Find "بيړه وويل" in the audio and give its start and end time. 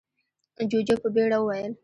1.15-1.71